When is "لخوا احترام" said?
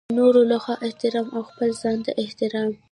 0.51-1.27